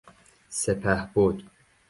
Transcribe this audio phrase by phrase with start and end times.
[0.49, 1.37] سپهبد